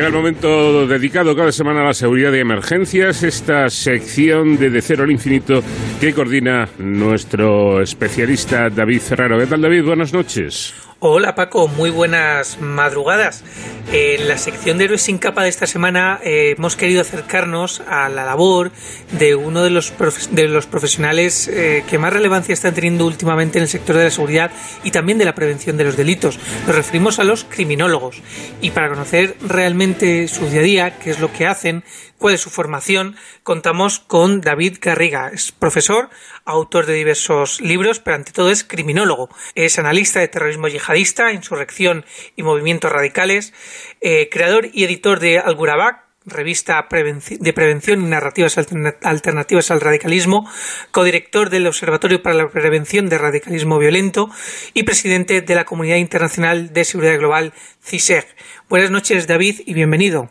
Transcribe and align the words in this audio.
Llega 0.00 0.08
el 0.08 0.14
momento 0.14 0.86
dedicado 0.86 1.36
cada 1.36 1.52
semana 1.52 1.82
a 1.82 1.88
la 1.88 1.92
seguridad 1.92 2.32
de 2.32 2.40
emergencias, 2.40 3.22
esta 3.22 3.68
sección 3.68 4.56
de 4.56 4.70
De 4.70 4.80
Cero 4.80 5.04
al 5.04 5.10
Infinito 5.10 5.62
que 6.00 6.14
coordina 6.14 6.66
nuestro 6.78 7.82
especialista 7.82 8.70
David 8.70 9.02
Ferraro. 9.02 9.38
¿Qué 9.38 9.46
tal 9.46 9.60
David? 9.60 9.84
Buenas 9.84 10.14
noches. 10.14 10.72
Hola 11.02 11.34
Paco, 11.34 11.66
muy 11.66 11.88
buenas 11.88 12.60
madrugadas. 12.60 13.42
En 13.90 14.28
la 14.28 14.36
sección 14.36 14.76
de 14.76 14.84
Héroes 14.84 15.00
sin 15.00 15.16
capa 15.16 15.42
de 15.42 15.48
esta 15.48 15.66
semana 15.66 16.20
eh, 16.22 16.54
hemos 16.58 16.76
querido 16.76 17.00
acercarnos 17.00 17.80
a 17.88 18.10
la 18.10 18.26
labor 18.26 18.70
de 19.12 19.34
uno 19.34 19.62
de 19.62 19.70
los, 19.70 19.90
profesionales 19.90 21.48
eh, 21.48 21.84
que 21.88 21.96
más 21.96 22.12
relevancia 22.12 22.52
están 22.52 22.74
teniendo 22.74 23.06
últimamente 23.06 23.56
en 23.56 23.62
el 23.62 23.70
sector 23.70 23.96
de 23.96 24.04
la 24.04 24.10
seguridad 24.10 24.50
y 24.84 24.90
también 24.90 25.16
de 25.16 25.24
la 25.24 25.34
prevención 25.34 25.78
de 25.78 25.84
los 25.84 25.96
delitos. 25.96 26.38
Nos 26.66 26.76
referimos 26.76 27.18
a 27.18 27.24
los 27.24 27.44
criminólogos. 27.44 28.20
Y 28.60 28.72
para 28.72 28.90
conocer 28.90 29.36
realmente 29.40 30.28
su 30.28 30.50
día 30.50 30.60
a 30.60 30.64
día, 30.64 30.98
qué 30.98 31.12
es 31.12 31.18
lo 31.18 31.32
que 31.32 31.46
hacen, 31.46 31.82
cuál 32.18 32.34
es 32.34 32.42
su 32.42 32.50
formación, 32.50 33.16
contamos 33.50 33.98
con 33.98 34.40
David 34.40 34.76
Garriga. 34.80 35.28
Es 35.34 35.50
profesor, 35.50 36.08
autor 36.44 36.86
de 36.86 36.94
diversos 36.94 37.60
libros, 37.60 37.98
pero 37.98 38.14
ante 38.14 38.30
todo 38.30 38.48
es 38.48 38.62
criminólogo. 38.62 39.28
Es 39.56 39.76
analista 39.76 40.20
de 40.20 40.28
terrorismo 40.28 40.68
yihadista, 40.68 41.32
insurrección 41.32 42.04
y 42.36 42.44
movimientos 42.44 42.92
radicales, 42.92 43.52
eh, 44.00 44.28
creador 44.30 44.68
y 44.72 44.84
editor 44.84 45.18
de 45.18 45.40
Algurabac, 45.40 46.04
revista 46.26 46.86
de 46.88 47.52
prevención 47.52 48.04
y 48.04 48.08
narrativas 48.08 48.56
alternativas 48.56 49.72
al 49.72 49.80
radicalismo, 49.80 50.48
codirector 50.92 51.50
del 51.50 51.66
Observatorio 51.66 52.22
para 52.22 52.36
la 52.36 52.48
Prevención 52.50 53.08
de 53.08 53.18
Radicalismo 53.18 53.80
Violento 53.80 54.30
y 54.74 54.84
presidente 54.84 55.40
de 55.40 55.54
la 55.56 55.64
Comunidad 55.64 55.96
Internacional 55.96 56.72
de 56.72 56.84
Seguridad 56.84 57.18
Global, 57.18 57.52
CISEG. 57.82 58.28
Buenas 58.68 58.92
noches, 58.92 59.26
David, 59.26 59.62
y 59.66 59.74
bienvenido. 59.74 60.30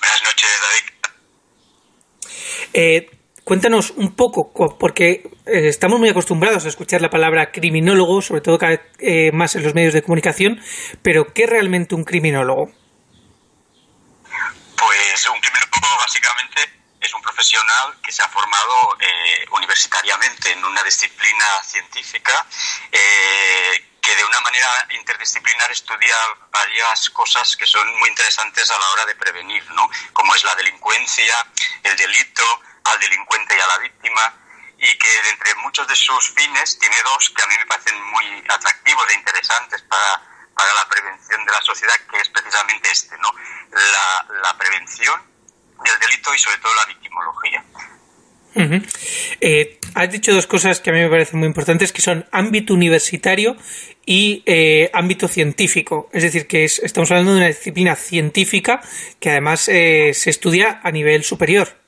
Buenas 0.00 0.22
noches. 0.24 0.41
Eh, 2.72 3.10
cuéntanos 3.44 3.90
un 3.90 4.14
poco, 4.14 4.52
porque 4.78 5.30
eh, 5.46 5.68
estamos 5.68 5.98
muy 5.98 6.08
acostumbrados 6.08 6.64
a 6.64 6.68
escuchar 6.68 7.02
la 7.02 7.10
palabra 7.10 7.52
criminólogo, 7.52 8.22
sobre 8.22 8.40
todo 8.40 8.58
cada 8.58 8.72
vez 8.72 8.80
eh, 8.98 9.30
más 9.32 9.54
en 9.56 9.62
los 9.62 9.74
medios 9.74 9.92
de 9.92 10.02
comunicación, 10.02 10.60
pero 11.02 11.32
¿qué 11.32 11.44
es 11.44 11.50
realmente 11.50 11.94
un 11.94 12.04
criminólogo? 12.04 12.66
Pues 14.76 15.28
un 15.28 15.40
criminólogo 15.40 15.98
básicamente 15.98 16.60
es 17.00 17.14
un 17.14 17.20
profesional 17.20 17.94
que 18.02 18.12
se 18.12 18.22
ha 18.22 18.28
formado 18.28 18.96
universitariamente 19.52 20.52
en 20.52 20.64
una 20.64 20.82
disciplina 20.82 21.44
científica 21.64 22.46
que 24.02 24.16
de 24.16 24.24
una 24.24 24.40
manera 24.40 24.68
interdisciplinar 24.90 25.70
estudia 25.70 26.16
varias 26.50 27.08
cosas 27.10 27.56
que 27.56 27.66
son 27.66 27.86
muy 28.00 28.08
interesantes 28.08 28.68
a 28.68 28.78
la 28.78 28.88
hora 28.90 29.06
de 29.06 29.14
prevenir, 29.14 29.64
¿no? 29.70 29.88
Como 30.12 30.34
es 30.34 30.42
la 30.42 30.56
delincuencia, 30.56 31.34
el 31.84 31.96
delito, 31.96 32.42
al 32.84 32.98
delincuente 32.98 33.56
y 33.56 33.60
a 33.60 33.66
la 33.66 33.78
víctima, 33.78 34.34
y 34.76 34.98
que 34.98 35.30
entre 35.30 35.54
muchos 35.62 35.86
de 35.86 35.94
sus 35.94 36.34
fines 36.34 36.78
tiene 36.80 36.96
dos 37.04 37.30
que 37.30 37.42
a 37.42 37.46
mí 37.46 37.54
me 37.56 37.66
parecen 37.66 38.02
muy 38.10 38.44
atractivos 38.48 39.08
e 39.08 39.14
interesantes 39.14 39.82
para, 39.82 40.20
para 40.56 40.74
la 40.74 40.88
prevención 40.88 41.44
de 41.46 41.52
la 41.52 41.62
sociedad, 41.62 41.94
que 42.10 42.16
es 42.18 42.28
precisamente 42.30 42.90
este, 42.90 43.16
¿no? 43.18 43.30
La, 43.70 44.40
la 44.42 44.58
prevención 44.58 45.22
del 45.84 45.98
delito 46.00 46.34
y 46.34 46.38
sobre 46.40 46.58
todo 46.58 46.74
la 46.74 46.86
victimología. 46.86 47.64
Eh, 49.40 49.78
has 49.94 50.10
dicho 50.10 50.32
dos 50.32 50.46
cosas 50.46 50.80
que 50.80 50.90
a 50.90 50.92
mí 50.92 51.00
me 51.00 51.08
parecen 51.08 51.38
muy 51.38 51.48
importantes, 51.48 51.92
que 51.92 52.02
son 52.02 52.28
ámbito 52.32 52.74
universitario 52.74 53.56
y 54.06 54.42
eh, 54.46 54.90
ámbito 54.92 55.28
científico. 55.28 56.08
Es 56.12 56.22
decir, 56.22 56.46
que 56.46 56.64
estamos 56.64 57.10
hablando 57.10 57.32
de 57.32 57.38
una 57.38 57.48
disciplina 57.48 57.96
científica 57.96 58.82
que 59.20 59.30
además 59.30 59.68
eh, 59.68 60.12
se 60.14 60.30
estudia 60.30 60.80
a 60.82 60.90
nivel 60.90 61.24
superior. 61.24 61.80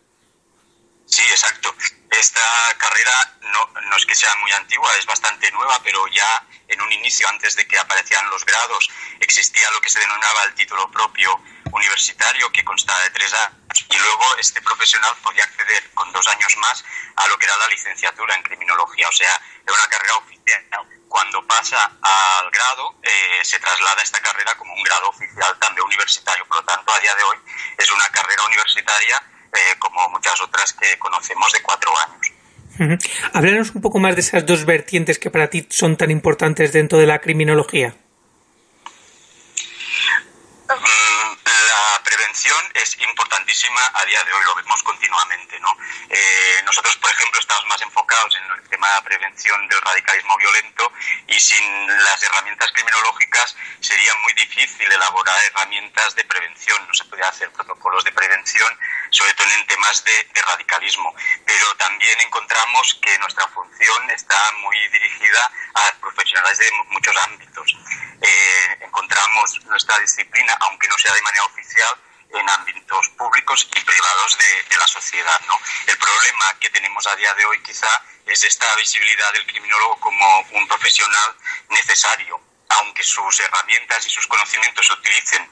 Sí, 1.07 1.23
exacto. 1.31 1.75
Esta 2.11 2.41
carrera 2.79 3.39
no, 3.53 3.81
no, 3.81 3.97
es 3.97 4.07
que 4.07 4.15
sea 4.15 4.31
muy 4.41 4.51
antigua, 4.53 4.91
es 4.99 5.07
bastante 5.07 5.51
nueva, 5.51 5.81
pero 5.83 6.07
ya 6.09 6.47
en 6.69 6.81
un 6.81 6.93
inicio, 6.93 7.29
antes 7.29 7.57
de 7.57 7.67
que 7.67 7.79
aparecieran 7.79 8.29
los 8.31 8.45
grados, 8.45 8.89
existía 9.21 9.71
lo 9.73 9.81
que 9.81 9.91
se 9.91 10.01
denominaba 10.01 10.45
el 10.47 10.55
título 10.55 10.91
propio 10.91 11.41
universitario, 11.73 12.51
que 12.53 12.65
constaba 12.65 13.03
de 13.03 13.11
tres 13.11 13.33
años, 13.35 13.64
y 13.89 13.99
luego 13.99 14.25
este 14.39 14.61
profesional 14.63 15.15
podía 15.23 15.45
acceder 15.45 15.91
con 15.95 16.11
dos 16.13 16.27
años 16.29 16.57
más 16.59 16.85
a 17.17 17.27
lo 17.29 17.39
que 17.39 17.47
era 17.47 17.57
la 17.57 17.69
licenciatura 17.69 18.35
en 18.35 18.43
criminología, 18.43 19.09
o 19.09 19.13
sea, 19.13 19.41
era 19.65 19.75
una 19.75 19.89
carrera 19.89 20.15
oficial. 20.17 20.65
Cuando 21.09 21.47
pasa 21.47 21.79
al 21.85 22.51
grado, 22.51 22.97
eh, 23.03 23.45
se 23.45 23.59
traslada 23.61 24.03
esta 24.03 24.19
carrera 24.19 24.55
como 24.57 24.75
un 24.75 24.83
grado 24.83 25.09
oficial 25.09 25.57
también 25.61 25.87
universitario, 25.87 26.45
por 26.47 26.59
lo 26.59 26.65
tanto, 26.65 26.93
a 26.93 26.99
día 26.99 27.15
de 27.15 27.23
hoy 27.23 27.39
es 27.79 27.91
una 27.91 28.09
carrera 28.09 28.43
universitaria 28.47 29.23
eh, 29.55 29.79
como 29.79 30.09
muchas 30.09 30.41
otras 30.41 30.73
que 30.73 30.99
conocemos 30.99 31.53
de 31.53 31.63
cuatro 31.63 31.93
años. 32.07 32.35
Háblanos 33.33 33.71
un 33.75 33.83
poco 33.83 34.01
más 34.01 34.17
de 34.17 34.23
esas 34.23 34.45
dos 34.45 34.65
vertientes 34.65 35.19
que 35.19 35.31
para 35.31 35.49
ti 35.49 35.67
son 35.71 35.97
tan 35.97 36.11
importantes 36.11 36.73
dentro 36.73 36.99
de 36.99 37.07
la 37.07 37.21
criminología. 37.21 37.95
Mm, 40.69 41.37
la 41.45 42.03
prevención 42.05 42.64
es 42.75 42.99
importantísima 43.01 43.81
a 43.95 44.05
día 44.05 44.23
de 44.25 44.33
hoy, 44.33 44.45
lo 44.45 44.55
vemos 44.57 44.83
continuamente. 44.83 45.59
¿no? 45.61 45.69
Eh, 46.11 46.63
nosotros, 46.65 46.97
por 46.99 47.11
ejemplo, 47.11 47.41
estamos 47.41 47.67
más 47.67 47.81
enfocados 47.83 48.37
en 48.37 48.45
el 48.51 48.69
tema 48.69 48.93
de 48.95 49.03
prevención 49.03 49.69
del 49.69 49.81
radicalismo 49.81 50.37
violento 50.37 50.93
y 51.29 51.39
sin 51.39 51.87
las 51.87 52.23
herramientas 52.23 52.73
criminológicas 52.73 53.57
sería 53.81 54.13
muy 54.25 54.33
difícil 54.35 54.91
elaborar 54.91 55.37
herramientas 55.45 56.15
de 56.17 56.25
prevención. 56.25 56.85
No 56.87 56.95
se 56.95 57.05
podría 57.05 57.29
hacer 57.29 57.51
protocolos 57.53 58.03
de 58.05 58.13
prevención, 58.13 58.79
sobre 59.11 59.35
todo 59.35 59.47
en 59.51 59.67
temas 59.67 60.05
de, 60.05 60.25
de 60.35 60.43
radicalismo. 60.43 61.15
Pero 61.47 61.75
también 61.77 62.21
encontramos 62.21 62.99
que 63.01 63.17
nuestra 63.19 63.47
función 63.49 64.11
está 64.11 64.53
muy 64.63 64.77
dirigida 64.89 65.51
a 65.75 65.93
profesionales 66.01 66.59
de 66.59 66.71
muchos 66.89 67.17
ámbitos. 67.25 67.77
Eh, 68.21 68.79
encontramos 68.81 69.65
nuestra 69.67 69.97
disciplina, 69.99 70.57
aunque 70.61 70.89
no 70.89 70.99
sea 70.99 71.15
de 71.15 71.23
manera 71.23 71.45
oficial, 71.45 71.95
en 72.39 72.49
ámbitos 72.49 73.09
públicos 73.11 73.69
y 73.75 73.81
privados 73.81 74.39
de, 74.39 74.77
la 74.77 74.87
sociedad. 74.87 75.41
¿no? 75.47 75.55
El 75.87 75.99
problema 75.99 76.59
que 76.59 76.71
tenemos 76.71 77.07
a 77.07 77.17
día 77.17 77.33
de 77.35 77.45
hoy 77.47 77.63
quizá 77.63 77.89
es 78.27 78.43
esta 78.43 78.75
visibilidad 78.77 79.33
del 79.33 79.47
criminólogo 79.47 80.01
como 80.01 80.41
un 80.53 80.67
profesional 80.67 81.37
necesario, 81.71 82.41
aunque 82.69 83.03
sus 83.03 83.41
herramientas 83.41 84.07
y 84.07 84.11
sus 84.11 84.27
conocimientos 84.27 84.87
se 84.87 84.93
utilicen 84.93 85.51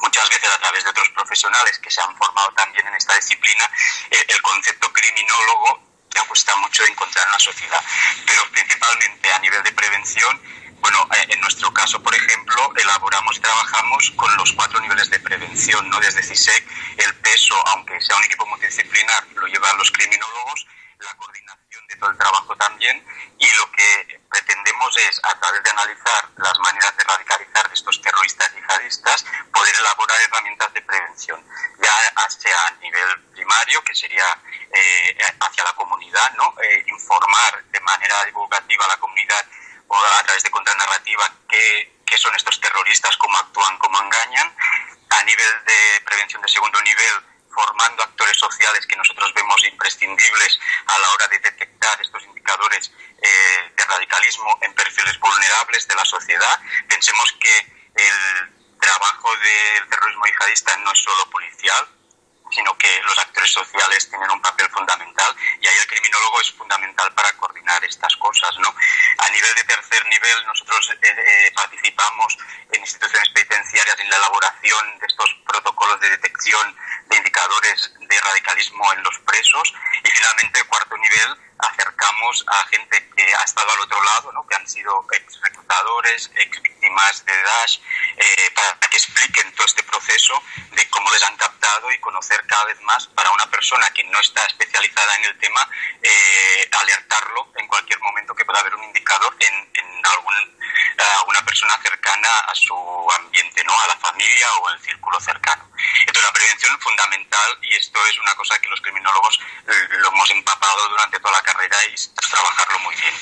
muchas 0.00 0.28
veces 0.28 0.50
a 0.50 0.58
través 0.58 0.84
de 0.84 0.90
otros 0.90 1.08
profesionales 1.10 1.78
que 1.78 1.90
se 1.90 2.00
han 2.00 2.16
formado 2.16 2.52
también 2.54 2.86
en 2.86 2.94
esta 2.94 3.14
disciplina, 3.14 3.64
eh, 4.10 4.24
el 4.28 4.42
concepto 4.42 4.92
criminólogo 4.92 5.82
ya 6.14 6.22
cuesta 6.24 6.56
mucho 6.56 6.84
encontrar 6.84 7.26
en 7.26 7.32
la 7.32 7.38
sociedad. 7.38 7.84
Pero 8.26 8.50
principalmente 8.50 9.32
a 9.32 9.38
nivel 9.40 9.62
de 9.62 9.72
prevención 9.72 10.63
bueno, 10.84 11.08
eh, 11.16 11.26
en 11.30 11.40
nuestro 11.40 11.72
caso, 11.72 12.02
por 12.02 12.14
ejemplo, 12.14 12.70
elaboramos 12.76 13.38
y 13.38 13.40
trabajamos 13.40 14.10
con 14.16 14.36
los 14.36 14.52
cuatro 14.52 14.78
niveles 14.80 15.08
de 15.08 15.18
prevención, 15.18 15.88
¿no? 15.88 15.98
Desde 15.98 16.22
CISEC, 16.22 16.62
el 16.98 17.14
peso, 17.20 17.54
aunque 17.68 17.98
sea 18.02 18.14
un 18.18 18.24
equipo 18.24 18.44
multidisciplinar, 18.44 19.26
lo 19.34 19.46
llevan 19.46 19.78
los 19.78 19.90
criminólogos, 19.90 20.66
la 20.98 21.14
coordinación 21.16 21.86
de 21.88 21.96
todo 21.96 22.10
el 22.10 22.18
trabajo 22.18 22.54
también, 22.56 23.02
y 23.38 23.46
lo 23.56 23.72
que 23.72 24.20
pretendemos 24.30 24.94
es, 25.08 25.20
a 25.24 25.40
través 25.40 25.62
de 25.62 25.70
analizar 25.70 26.28
las 26.36 26.58
maneras 26.58 26.94
de 26.98 27.04
radicalizar 27.04 27.66
de 27.66 27.74
estos 27.74 28.02
terroristas 28.02 28.54
yihadistas, 28.54 29.24
poder 29.54 29.74
elaborar 29.76 30.20
herramientas 30.20 30.70
de 30.74 30.82
prevención, 30.82 31.42
ya 31.82 32.28
sea 32.28 32.66
a 32.66 32.70
nivel 32.82 33.22
primario, 33.32 33.82
que 33.84 33.94
sería 33.94 34.26
eh, 34.70 35.16
hacia 35.40 35.64
la 35.64 35.72
comunidad, 35.72 36.30
¿no? 36.34 36.54
Eh, 36.62 36.84
informar 36.88 37.64
de 37.72 37.80
manera 37.80 38.22
divulgativa 38.26 38.84
a 38.84 38.88
la 38.88 38.96
comunidad 38.98 39.46
o 39.88 39.96
a 39.96 40.22
través 40.24 40.42
de 40.42 40.50
contranarrativa 40.50 41.24
qué, 41.48 42.02
qué 42.06 42.16
son 42.16 42.34
estos 42.34 42.60
terroristas, 42.60 43.16
cómo 43.16 43.38
actúan, 43.38 43.78
cómo 43.78 44.00
engañan. 44.02 44.54
A 45.10 45.22
nivel 45.22 45.64
de 45.66 46.00
prevención 46.04 46.42
de 46.42 46.48
segundo 46.48 46.80
nivel, 46.82 47.12
formando 47.54 48.02
actores 48.02 48.33
sociales 48.44 48.86
que 48.86 48.96
nosotros 48.96 49.32
vemos 49.34 49.64
imprescindibles 49.64 50.60
a 50.86 50.98
la 50.98 51.10
hora 51.10 51.28
de 51.28 51.38
detectar 51.38 52.00
estos 52.00 52.22
indicadores 52.24 52.92
eh, 53.22 53.72
de 53.76 53.84
radicalismo 53.84 54.58
en 54.60 54.74
perfiles 54.74 55.18
vulnerables 55.18 55.88
de 55.88 55.94
la 55.94 56.04
sociedad. 56.04 56.60
Pensemos 56.88 57.34
que 57.40 57.56
el 57.96 58.78
trabajo 58.80 59.30
del 59.36 59.88
terrorismo 59.88 60.26
yihadista 60.26 60.76
no 60.78 60.92
es 60.92 60.98
solo 60.98 61.30
policial, 61.30 61.88
sino 62.50 62.76
que 62.78 63.00
los 63.02 63.18
actores 63.18 63.50
sociales 63.50 64.08
tienen 64.08 64.30
un 64.30 64.40
papel 64.40 64.68
fundamental 64.70 65.34
y 65.60 65.66
ahí 65.66 65.76
el 65.76 65.86
criminólogo 65.86 66.40
es 66.40 66.52
fundamental 66.52 67.12
para 67.14 67.32
coordinar 67.32 67.82
estas 67.84 68.14
cosas. 68.16 68.56
¿no? 68.58 68.68
A 69.18 69.30
nivel 69.30 69.54
de 69.54 69.64
tercer 69.64 70.04
nivel, 70.06 70.46
nosotros 70.46 70.90
eh, 70.90 71.08
eh, 71.08 71.52
participamos 71.54 72.36
en 72.72 72.80
instituciones 72.80 73.28
penitenciarias 73.30 73.98
en 73.98 74.10
la 74.10 74.16
elaboración 74.16 74.98
de 74.98 75.06
estos 75.06 75.34
protocolos 75.46 76.00
de 76.00 76.10
detección 76.10 76.76
de 77.06 77.16
indicadores 77.16 77.92
radicalismo 78.24 78.92
en 78.92 79.02
los 79.02 79.18
presos 79.20 79.74
y 80.02 80.08
finalmente, 80.08 80.64
cuarto 80.64 80.96
nivel, 80.96 81.36
acercamos 81.58 82.44
a 82.48 82.66
gente 82.66 83.08
que 83.16 83.34
ha 83.34 83.42
estado 83.44 83.70
al 83.72 83.80
otro 83.80 84.02
lado, 84.02 84.32
¿no? 84.32 84.46
que 84.46 84.56
han 84.56 84.68
sido 84.68 85.06
ex 85.12 85.40
reclutadores, 85.40 86.30
ex 86.36 86.62
víctimas 86.62 87.24
de 87.24 87.32
Daesh, 87.32 87.80
eh, 88.16 88.50
para 88.54 88.90
que 88.90 88.96
expliquen 88.96 89.52
todo 89.54 89.66
este 89.66 89.82
proceso 89.84 90.42
les 91.14 91.22
han 91.24 91.36
captado 91.36 91.90
y 91.92 91.98
conocer 91.98 92.44
cada 92.46 92.64
vez 92.64 92.80
más 92.82 93.06
para 93.08 93.30
una 93.30 93.48
persona 93.50 93.88
que 93.90 94.04
no 94.04 94.18
está 94.18 94.44
especializada 94.46 95.14
en 95.16 95.24
el 95.24 95.38
tema, 95.38 95.68
eh, 96.02 96.68
alertarlo 96.72 97.52
en 97.56 97.66
cualquier 97.68 98.00
momento 98.00 98.34
que 98.34 98.44
pueda 98.44 98.60
haber 98.60 98.74
un 98.74 98.84
indicador 98.84 99.36
en, 99.38 99.54
en 99.74 100.06
algún, 100.06 100.34
alguna 101.20 101.44
persona 101.44 101.78
cercana 101.82 102.28
a 102.28 102.54
su 102.54 102.74
ambiente, 103.18 103.62
¿no? 103.64 103.80
a 103.80 103.86
la 103.86 103.96
familia 103.96 104.46
o 104.60 104.68
al 104.68 104.80
círculo 104.80 105.20
cercano. 105.20 105.70
Entonces 106.00 106.22
la 106.22 106.32
prevención 106.32 106.74
es 106.74 106.82
fundamental 106.82 107.58
y 107.62 107.74
esto 107.74 108.06
es 108.06 108.18
una 108.18 108.34
cosa 108.34 108.58
que 108.58 108.68
los 108.68 108.80
criminólogos 108.80 109.40
lo 109.66 110.08
hemos 110.08 110.30
empapado 110.30 110.88
durante 110.88 111.20
toda 111.20 111.32
la 111.32 111.42
carrera 111.42 111.76
y 111.86 111.94
trabajarlo 112.30 112.78
muy 112.80 112.94
bien. 112.96 113.14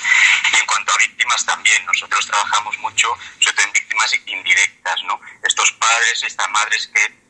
Y 0.52 0.56
en 0.56 0.66
cuanto 0.66 0.92
a 0.92 0.96
víctimas 0.96 1.44
también, 1.44 1.84
nosotros 1.84 2.26
trabajamos 2.26 2.78
mucho, 2.78 3.14
sobre 3.38 3.56
todo 3.56 3.66
en 3.66 3.72
víctimas 3.72 4.14
indirectas, 4.26 5.02
¿no? 5.04 5.20
Estos 5.42 5.72
padres, 5.72 6.22
estas 6.22 6.48
madres 6.50 6.90
que 6.94 7.21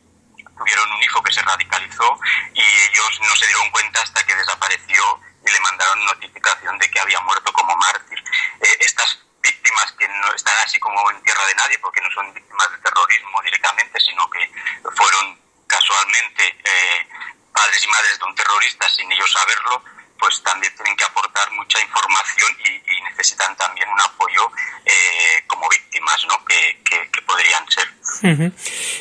tuvieron 0.56 0.90
un 0.90 1.02
hijo 1.02 1.22
que 1.22 1.32
se 1.32 1.42
radicalizó 1.42 2.18
y 2.54 2.60
ellos 2.60 3.20
no 3.20 3.34
se 3.36 3.46
dieron 3.46 3.70
cuenta 3.70 4.02
hasta 4.02 4.24
que 4.24 4.34
desapareció 4.34 5.20
y 5.44 5.50
le 5.50 5.60
mandaron 5.60 6.04
notificación 6.04 6.78
de 6.78 6.90
que 6.90 7.00
había 7.00 7.20
muerto 7.20 7.52
como 7.52 7.76
mártir. 7.76 8.18
Eh, 8.60 8.76
estas 8.80 9.18
víctimas 9.42 9.92
que 9.98 10.08
no 10.08 10.32
están 10.34 10.54
así 10.64 10.78
como 10.78 11.10
en 11.10 11.22
tierra 11.22 11.44
de 11.46 11.54
nadie, 11.54 11.78
porque 11.80 12.00
no 12.00 12.10
son 12.10 12.32
víctimas 12.32 12.70
de 12.70 12.78
terrorismo 12.78 13.42
directamente, 13.42 14.00
sino 14.00 14.30
que 14.30 14.50
fueron 14.94 15.40
casualmente 15.66 16.56
eh, 16.64 17.08
padres 17.52 17.84
y 17.84 17.88
madres 17.88 18.18
de 18.18 18.24
un 18.24 18.34
terrorista 18.34 18.88
sin 18.88 19.10
ellos 19.10 19.30
saberlo, 19.32 19.84
pues 20.18 20.42
también 20.42 20.74
tienen 20.76 20.96
que 20.96 21.04
aportar 21.04 21.50
mucha 21.52 21.80
información 21.80 22.56
y, 22.64 23.02
necesitan 23.02 23.54
también 23.56 23.88
un 23.88 24.00
apoyo 24.00 24.50
eh, 24.84 25.44
como 25.46 25.68
víctimas, 25.68 26.24
¿no? 26.26 26.44
Que, 26.44 26.80
podrían 27.26 27.68
ser. 27.70 27.91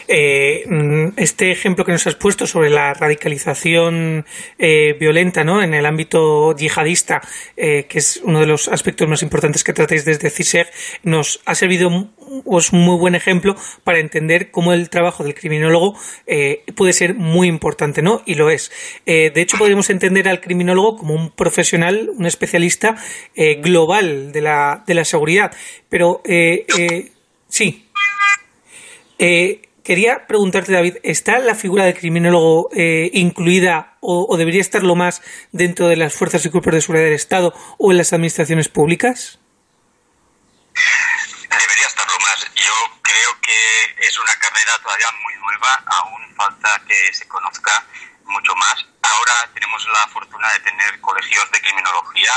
Eh, 0.08 0.66
mm, 0.68 1.14
este 1.18 1.52
ejemplo 1.52 1.86
que 1.86 1.92
nos 1.92 2.06
has 2.08 2.16
puesto 2.16 2.48
sobre 2.48 2.70
la 2.70 2.94
radicalización 2.94 4.26
eh, 4.58 4.96
violenta, 5.00 5.44
¿no? 5.44 5.62
En 5.62 5.74
el 5.74 5.86
ámbito 5.86 6.56
yihadista, 6.56 7.22
que 7.56 7.88
es 7.94 8.22
uno 8.24 8.40
de 8.40 8.48
los 8.48 8.68
aspectos 8.68 9.08
más 9.08 9.24
importantes 9.24 9.64
que 9.64 9.74
tratáis 9.74 10.06
desde 10.06 10.30
CISEG, 10.30 10.68
nos 11.04 11.42
ha 11.46 11.56
servido 11.56 12.10
es 12.58 12.72
un 12.72 12.80
muy 12.80 12.98
buen 12.98 13.16
ejemplo 13.16 13.56
para 13.84 14.00
entender 14.00 14.52
cómo 14.52 14.74
el 14.74 14.90
trabajo 14.90 15.24
del 15.24 15.34
criminólogo 15.34 15.98
puede 16.76 16.94
ser 16.94 17.14
muy 17.16 17.48
importante, 17.48 18.02
¿no? 18.02 18.24
Y 18.26 18.36
lo 18.36 18.50
es. 18.50 18.72
de 19.06 19.32
hecho, 19.36 19.58
podríamos 19.58 19.90
entender 19.90 20.28
al 20.30 20.40
criminólogo 20.42 20.98
como 20.98 21.14
un 21.14 21.32
profesional, 21.32 22.10
un 22.16 22.26
especialista 22.26 22.96
eh, 23.36 23.56
global 23.56 24.32
de 24.32 24.42
la, 24.42 24.84
de 24.86 24.94
la 24.94 25.06
seguridad. 25.06 25.52
Pero 25.90 26.22
eh, 26.26 26.66
eh, 29.22 29.70
quería 29.84 30.26
preguntarte, 30.26 30.74
David, 30.74 30.98
¿está 31.04 31.38
la 31.38 31.54
figura 31.54 31.86
del 31.86 31.98
criminólogo 31.98 32.70
incluida 32.74 33.98
o, 34.02 34.36
debería 34.36 34.62
estarlo 34.62 34.96
más 34.96 35.22
dentro 35.52 35.88
de 35.88 35.96
las 35.96 36.14
fuerzas 36.14 36.44
y 36.46 36.50
cuerpos 36.50 36.74
de 36.74 36.82
seguridad 36.82 37.06
del 37.06 37.14
Estado 37.14 37.54
o 37.78 37.92
en 37.92 38.00
las 38.00 38.14
administraciones 38.14 38.68
públicas? 38.68 39.40
Debería 40.74 41.88
estarlo 41.88 42.18
más. 42.20 42.50
Yo 42.56 42.74
creo 43.04 43.30
que 43.42 44.08
es 44.08 44.18
una 44.18 44.34
carrera 44.42 44.74
todavía 44.82 45.08
muy 45.24 45.36
nueva, 45.38 45.84
aún 45.86 46.36
falta 46.36 46.82
que 46.88 47.14
se 47.14 47.28
conozca 47.28 47.86
mucho 48.26 48.56
más. 48.56 48.86
Ahora 49.04 49.34
tenemos 49.54 49.88
la 49.94 50.08
fortuna 50.12 50.52
de 50.54 50.60
tener 50.62 51.00
colegios 51.02 51.52
de 51.52 51.62
criminología, 51.62 52.32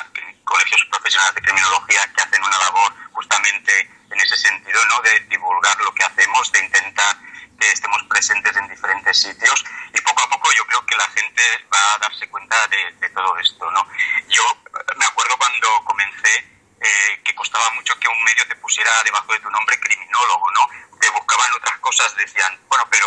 colegios 0.44 0.84
profesionales 0.90 1.34
de 1.34 1.42
criminología 1.42 2.00
que 2.14 2.22
hacen 2.22 2.42
una 2.42 2.58
labor 2.58 2.92
justamente 3.12 3.90
en 4.14 4.20
ese 4.20 4.36
sentido, 4.36 4.80
¿no? 4.86 5.00
De 5.02 5.20
divulgar 5.28 5.76
lo 5.80 5.92
que 5.92 6.04
hacemos, 6.04 6.50
de 6.52 6.60
intentar 6.60 7.16
que 7.58 7.70
estemos 7.70 8.02
presentes 8.04 8.56
en 8.56 8.68
diferentes 8.68 9.20
sitios 9.20 9.64
y 9.92 10.00
poco 10.00 10.22
a 10.22 10.28
poco 10.30 10.52
yo 10.52 10.66
creo 10.66 10.84
que 10.86 10.96
la 10.96 11.06
gente 11.08 11.42
va 11.72 11.94
a 11.94 11.98
darse 11.98 12.28
cuenta 12.28 12.56
de, 12.68 13.08
todo 13.10 13.36
esto, 13.38 13.70
¿no? 13.70 13.86
Yo 14.28 14.42
eh, 14.42 14.94
me 14.96 15.06
acuerdo 15.06 15.36
cuando 15.38 15.84
comencé 15.84 16.34
eh, 16.80 17.20
que 17.24 17.34
costaba 17.34 17.70
mucho 17.72 17.98
que 18.00 18.08
un 18.08 18.24
medio 18.24 18.46
te 18.48 18.56
pusiera 18.56 18.90
debajo 19.04 19.32
de 19.32 19.40
tu 19.40 19.50
nombre 19.50 19.78
criminólogo, 19.78 20.50
¿no? 20.50 20.98
Te 20.98 21.10
buscaban 21.10 21.52
otras 21.52 21.78
cosas, 21.78 22.16
decían, 22.16 22.58
bueno, 22.68 22.84
pero 22.90 23.06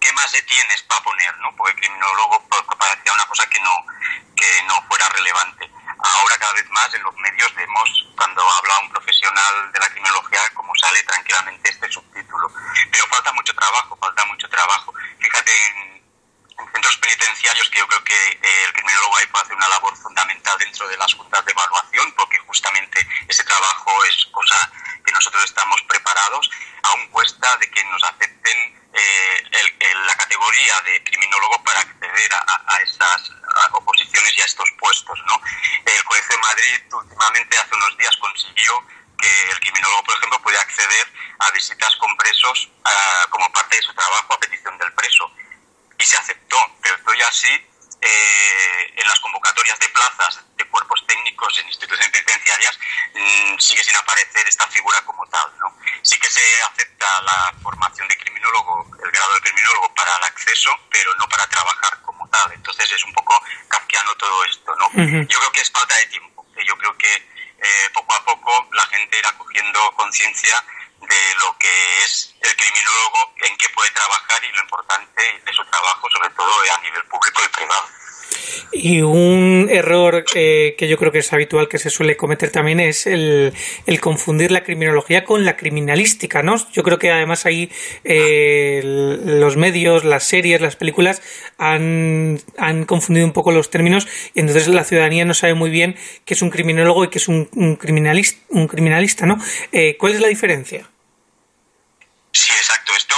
¿qué 0.00 0.12
más 0.12 0.30
tienes 0.30 0.82
para 0.82 1.02
poner? 1.02 1.36
¿no? 1.38 1.54
Porque 1.56 1.74
criminólogo 1.74 2.46
parecía 2.78 3.12
una 3.14 3.26
cosa 3.26 3.46
que 3.46 3.60
no, 3.60 3.86
que 4.36 4.62
no 4.66 4.82
fuera 4.82 5.08
relevante. 5.08 5.71
Ahora 6.02 6.36
cada 6.38 6.52
vez 6.54 6.68
más 6.70 6.92
en 6.94 7.02
los 7.02 7.14
medios 7.16 7.54
vemos 7.54 8.08
cuando 8.16 8.42
habla 8.42 8.78
un 8.82 8.90
profesional 8.90 9.72
de 9.72 9.78
la 9.78 9.88
criminología 9.88 10.40
como 10.54 10.74
sale 10.76 11.02
tranquilamente 11.04 11.70
este 11.70 11.90
subtítulo. 11.90 12.50
Pero 12.90 13.06
falta 13.06 13.32
mucho 13.32 13.54
trabajo, 13.54 13.96
falta 14.00 14.24
mucho 14.26 14.48
trabajo. 14.48 14.92
Fíjate 15.20 15.50
en, 15.68 16.02
centros 16.72 16.96
penitenciarios 16.98 17.68
que 17.70 17.78
yo 17.78 17.88
creo 17.88 18.04
que 18.04 18.28
eh, 18.30 18.64
el 18.66 18.72
criminólogo 18.72 19.16
ahí 19.16 19.26
puede 19.26 19.44
hacer 19.44 19.56
una 19.56 19.68
labor 19.68 19.96
fundamental 19.96 20.56
dentro 20.58 20.88
de 20.88 20.96
las 20.96 21.12
juntas 21.14 21.44
de 21.44 21.52
evaluación 21.52 22.12
porque 22.12 22.38
justamente 22.46 23.06
ese 23.28 23.44
trabajo 23.44 24.04
es 24.04 24.26
cosa 24.30 24.70
que 25.04 25.12
nosotros 25.12 25.44
estamos 25.44 25.80
preparados. 25.88 26.50
Aún 26.82 27.08
cuesta 27.08 27.56
de 27.58 27.70
que 27.70 27.84
nos 27.84 28.02
acepten 28.04 28.82
eh, 28.92 29.42
la 30.06 30.14
categoría 30.14 30.80
de 30.84 31.02
criminólogo 31.04 31.62
para 31.64 31.80
acceder 31.80 32.30
a, 32.34 32.76
esas 32.82 33.32
oposiciones 33.72 34.36
y 34.36 34.40
a 34.42 34.44
estos 34.44 34.68
puestos. 34.78 35.18
¿no? 35.26 35.40
El 35.84 36.04
Colegio 36.04 36.36
de 36.36 36.42
Madrid 36.42 36.80
últimamente, 36.92 37.58
hace 37.58 37.74
unos 37.74 37.96
días, 37.98 38.16
consiguió 38.16 38.86
que 39.18 39.50
el 39.50 39.60
criminólogo, 39.60 40.02
por 40.04 40.16
ejemplo, 40.16 40.42
puede 40.42 40.58
acceder 40.58 41.12
a 41.38 41.50
visitas 41.52 41.94
con 41.96 42.16
presos 42.16 42.70
como 43.30 43.50
parte 43.52 43.76
de 43.76 43.82
su 43.82 43.94
trabajo 43.94 44.34
a 44.34 44.40
petición 44.40 44.76
del 44.78 44.92
preso. 44.94 45.30
Y 45.98 46.04
se 46.04 46.16
aceptó, 46.16 46.56
pero 46.82 46.96
estoy 46.96 47.22
así 47.22 47.68
eh, 48.04 48.92
en 48.96 49.06
las 49.06 49.20
convocatorias 49.20 49.78
de 49.78 49.88
plazas 49.90 50.40
de 50.56 50.66
cuerpos 50.66 51.04
técnicos 51.06 51.56
en 51.60 51.68
instituciones 51.68 52.08
penitenciarias 52.10 52.76
mm, 53.14 53.58
sigue 53.58 53.84
sin 53.84 53.94
aparecer 53.94 54.46
esta 54.48 54.66
figura 54.66 55.00
como 55.04 55.24
tal. 55.28 55.46
¿no? 55.60 55.76
Sí 56.02 56.18
que 56.18 56.28
se 56.28 56.42
acepta 56.68 57.22
la 57.22 57.54
formación 57.62 58.08
de 58.08 58.16
criminólogo, 58.16 58.90
el 59.04 59.10
grado 59.12 59.34
de 59.34 59.40
criminólogo 59.42 59.94
para 59.94 60.16
el 60.16 60.24
acceso, 60.24 60.70
pero 60.90 61.14
no 61.14 61.28
para 61.28 61.46
trabajar 61.46 62.01
tal. 62.32 62.52
Entonces 62.52 62.90
es 62.90 63.04
un 63.04 63.12
poco 63.12 63.40
kafkiano 63.68 64.14
todo 64.16 64.44
esto. 64.44 64.74
¿no? 64.76 64.90
Yo 65.28 65.38
creo 65.38 65.52
que 65.52 65.60
es 65.60 65.70
falta 65.70 65.94
de 65.96 66.06
tiempo. 66.06 66.44
Yo 66.66 66.76
creo 66.76 66.96
que 66.98 67.14
eh, 67.14 67.90
poco 67.94 68.12
a 68.14 68.24
poco 68.24 68.68
la 68.72 68.86
gente 68.86 69.18
irá 69.18 69.30
cogiendo 69.38 69.78
conciencia 69.92 70.64
de 71.00 71.34
lo 71.36 71.56
que 71.58 72.02
es 72.02 72.34
el 72.40 72.56
criminólogo, 72.56 73.34
en 73.42 73.56
qué 73.56 73.68
puede 73.70 73.90
trabajar 73.90 74.44
y 74.44 74.52
lo 74.52 74.62
importante 74.62 75.42
de 75.44 75.52
su 75.52 75.64
trabajo, 75.66 76.08
sobre 76.10 76.30
todo 76.30 76.52
a 76.76 76.80
nivel 76.82 77.04
público 77.04 77.42
y 77.44 77.48
privado. 77.48 77.88
Y 78.72 79.02
un 79.02 79.68
error 79.70 80.24
eh, 80.34 80.74
que 80.78 80.88
yo 80.88 80.96
creo 80.96 81.12
que 81.12 81.18
es 81.18 81.32
habitual 81.32 81.68
que 81.68 81.78
se 81.78 81.90
suele 81.90 82.16
cometer 82.16 82.50
también 82.50 82.80
es 82.80 83.06
el, 83.06 83.52
confundir 84.00 84.50
la 84.50 84.64
criminología 84.64 85.24
con 85.24 85.44
la 85.44 85.56
criminalística, 85.56 86.42
¿no? 86.42 86.56
Yo 86.72 86.82
creo 86.82 86.98
que 86.98 87.10
además 87.10 87.46
ahí 87.46 87.70
eh, 88.04 88.80
los 88.82 89.56
medios, 89.56 90.04
las 90.04 90.24
series, 90.24 90.60
las 90.60 90.76
películas 90.76 91.22
han, 91.58 92.40
confundido 92.86 93.26
un 93.26 93.32
poco 93.32 93.52
los 93.52 93.70
términos 93.70 94.08
y 94.34 94.40
entonces 94.40 94.68
la 94.68 94.84
ciudadanía 94.84 95.24
no 95.24 95.34
sabe 95.34 95.54
muy 95.54 95.70
bien 95.70 95.96
qué 96.24 96.34
es 96.34 96.42
un 96.42 96.50
criminólogo 96.50 97.04
y 97.04 97.10
qué 97.10 97.18
es 97.18 97.28
un, 97.28 97.46
criminalista, 97.76 99.26
¿no? 99.26 99.38
Eh, 99.72 99.96
¿Cuál 99.98 100.14
es 100.14 100.20
la 100.20 100.28
diferencia? 100.28 100.88
Sí, 102.32 102.52
exacto. 102.52 102.92
Esto 102.96 103.14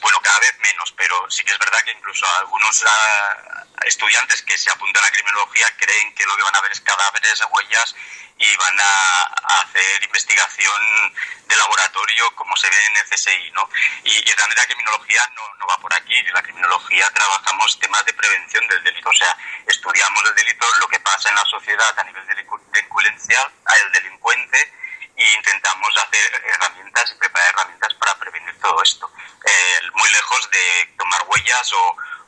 bueno, 0.00 0.20
cada 0.20 0.38
vez 0.40 0.58
menos, 0.58 0.92
pero 0.96 1.30
sí 1.30 1.44
que 1.44 1.52
es 1.52 1.58
verdad 1.58 1.82
que 1.84 1.92
incluso 1.92 2.26
algunos 2.38 2.84
ah, 2.86 3.64
estudiantes 3.84 4.42
que 4.42 4.56
se 4.56 4.70
apuntan 4.70 5.04
a 5.04 5.10
criminología 5.10 5.66
creen 5.76 6.14
que 6.14 6.24
lo 6.24 6.36
que 6.36 6.42
van 6.42 6.56
a 6.56 6.60
ver 6.60 6.72
es 6.72 6.80
cadáveres, 6.80 7.42
huellas 7.50 7.94
y 8.38 8.56
van 8.56 8.80
a, 8.80 9.22
hacer 9.62 10.04
investigación 10.04 11.14
de 11.46 11.56
laboratorio 11.56 12.34
como 12.34 12.56
se 12.56 12.68
ve 12.68 12.76
en 12.90 12.96
el 12.96 13.08
CSI, 13.08 13.50
¿no? 13.52 13.68
Y, 14.04 14.10
y 14.10 14.32
realmente 14.32 14.60
la 14.60 14.66
criminología 14.66 15.32
no, 15.34 15.42
no 15.58 15.66
va 15.66 15.78
por 15.78 15.94
aquí. 15.94 16.14
En 16.14 16.32
la 16.32 16.42
criminología 16.42 17.08
trabajamos 17.10 17.78
temas 17.80 18.04
de 18.04 18.12
prevención 18.12 18.66
del 18.68 18.82
delito, 18.84 19.08
o 19.08 19.14
sea, 19.14 19.36
estudiamos 19.66 20.24
el 20.28 20.34
delito, 20.34 20.66
lo 20.80 20.88
que 20.88 21.00
pasa 21.00 21.30
en 21.30 21.36
la 21.36 21.44
sociedad 21.44 21.98
a 21.98 22.04
nivel 22.04 22.26
delincuencial, 22.26 23.52
el 23.84 23.92
delincuente 23.92 24.72
y 25.16 25.36
intentamos 25.36 25.88
hacer 25.96 26.42
herramientas 26.44 27.10
y 27.10 27.18
preparar 27.18 27.48
herramientas 27.54 27.94
para 27.94 28.18
prevenir 28.18 28.58
todo 28.60 28.82
esto. 28.82 29.10
Eh, 29.44 29.80
muy 29.94 30.10
lejos 30.10 30.50
de 30.50 30.94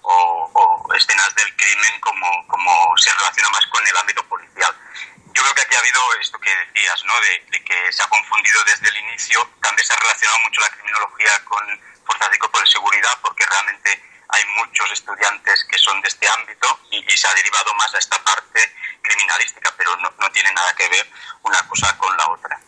o, 0.03 0.95
escenas 0.95 1.35
del 1.35 1.55
crimen 1.57 2.01
como, 2.01 2.47
como 2.49 2.97
se 2.97 3.13
relaciona 3.15 3.51
más 3.51 3.67
con 3.67 3.87
el 3.87 3.97
ámbito 3.97 4.23
policial. 4.29 4.75
Yo 5.35 5.43
creo 5.43 5.55
que 5.55 5.63
aquí 5.63 5.75
ha 5.77 5.79
habido 5.79 6.01
esto 6.21 6.39
que 6.41 6.51
decías, 6.51 7.05
¿no? 7.05 7.15
de, 7.21 7.65
que 7.65 7.93
se 7.93 8.03
ha 8.03 8.09
confundido 8.09 8.65
desde 8.65 8.89
el 8.89 8.97
inicio. 8.97 9.39
También 9.63 9.87
se 9.87 9.93
ha 9.93 9.97
relacionado 9.97 10.39
mucho 10.45 10.61
la 10.61 10.71
criminología 10.71 11.45
con 11.45 11.63
fuerzas 12.07 12.31
de 12.31 12.39
cuerpo 12.39 12.61
de 12.61 12.67
seguridad 12.67 13.19
porque 13.23 13.47
realmente 13.47 14.03
hay 14.31 14.45
muchos 14.57 14.91
estudiantes 14.93 15.65
que 15.71 15.79
son 15.79 16.01
de 16.01 16.09
este 16.09 16.29
ámbito 16.29 16.81
y, 16.91 17.05
y 17.13 17.17
se 17.17 17.29
ha 17.29 17.35
derivado 17.35 17.73
más 17.75 17.95
a 17.95 17.99
esta 17.99 18.19
parte 18.25 18.75
criminalística, 19.03 19.73
pero 19.77 19.97
no, 19.97 20.11
no 20.19 20.31
tiene 20.33 20.53
nada 20.53 20.75
que 20.75 20.89
ver 20.89 21.11
una 21.43 21.67
cosa 21.69 21.97
con 21.99 22.17
la 22.17 22.29
otra. 22.31 22.61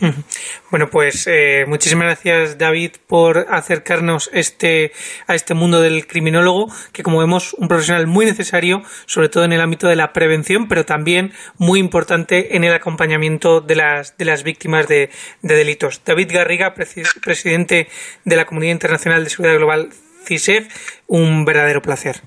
Bueno, 0.70 0.88
pues 0.88 1.26
eh, 1.26 1.64
muchísimas 1.66 2.06
gracias 2.06 2.56
David 2.56 2.92
por 3.06 3.46
acercarnos 3.50 4.30
este, 4.32 4.92
a 5.26 5.34
este 5.34 5.52
mundo 5.54 5.82
del 5.82 6.06
criminólogo, 6.06 6.72
que 6.92 7.02
como 7.02 7.18
vemos 7.18 7.52
un 7.54 7.68
profesional 7.68 8.06
muy 8.06 8.24
necesario, 8.24 8.82
sobre 9.06 9.28
todo 9.28 9.44
en 9.44 9.52
el 9.52 9.60
ámbito 9.60 9.86
de 9.88 9.96
la 9.96 10.12
prevención, 10.12 10.68
pero 10.68 10.86
también 10.86 11.34
muy 11.58 11.78
importante 11.78 12.56
en 12.56 12.64
el 12.64 12.72
acompañamiento 12.72 13.60
de 13.60 13.76
las, 13.76 14.16
de 14.16 14.24
las 14.24 14.42
víctimas 14.44 14.88
de, 14.88 15.10
delitos. 15.42 16.02
David 16.04 16.30
Garriga, 16.32 16.74
presidente 16.74 17.88
de 18.24 18.36
la 18.36 18.46
Comunidad 18.46 18.72
Internacional 18.72 19.24
de 19.24 19.30
Seguridad 19.30 19.58
Global 19.58 19.90
CISEF, 20.24 20.68
un 21.06 21.44
verdadero 21.44 21.82
placer. 21.82 22.22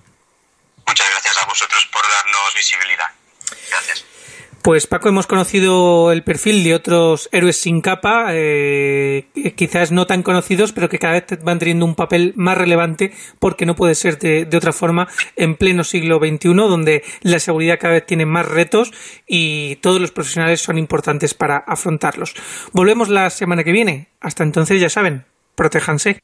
Muchas 0.87 1.09
gracias 1.09 1.37
a 1.41 1.45
vosotros 1.47 1.89
por 1.91 2.03
darnos 2.03 2.53
visibilidad. 2.55 3.07
Gracias. 3.71 4.14
Pues 4.65 4.87
Paco, 4.87 5.09
hemos 5.09 5.27
conocido 5.27 6.11
el 6.11 6.23
perfil 6.23 6.63
de 6.63 6.73
otros 6.73 7.29
héroes 7.31 7.55
sin 7.55 7.81
capa, 7.81 8.29
eh, 8.31 9.27
quizás 9.55 9.91
no 9.91 10.07
tan 10.07 10.23
conocidos, 10.23 10.71
pero 10.71 10.89
que 10.89 10.97
cada 10.97 11.13
vez 11.13 11.25
van 11.43 11.59
teniendo 11.59 11.85
un 11.85 11.93
papel 11.93 12.33
más 12.35 12.57
relevante 12.57 13.13
porque 13.37 13.67
no 13.67 13.75
puede 13.75 13.93
ser 13.93 14.17
de, 14.17 14.49
otra 14.57 14.73
forma 14.73 15.07
en 15.35 15.55
pleno 15.55 15.83
siglo 15.83 16.17
XXI, 16.17 16.55
donde 16.55 17.03
la 17.21 17.37
seguridad 17.37 17.77
cada 17.79 17.93
vez 17.93 18.07
tiene 18.07 18.25
más 18.25 18.47
retos 18.47 18.91
y 19.27 19.75
todos 19.75 20.01
los 20.01 20.09
profesionales 20.09 20.61
son 20.61 20.79
importantes 20.79 21.35
para 21.35 21.57
afrontarlos. 21.57 22.33
Volvemos 22.73 23.09
la 23.09 23.29
semana 23.29 23.63
que 23.63 23.71
viene. 23.71 24.07
Hasta 24.19 24.43
entonces, 24.43 24.81
ya 24.81 24.89
saben, 24.89 25.25
protéjanse. 25.53 26.17